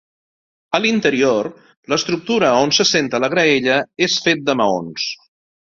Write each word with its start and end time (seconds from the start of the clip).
A 0.77 0.79
l'interior, 0.85 1.49
l'estructura 1.93 2.51
on 2.63 2.73
s'assenta 2.79 3.23
la 3.25 3.31
graella 3.37 3.79
és 4.09 4.21
fet 4.29 4.45
de 4.49 4.57
maons. 4.65 5.11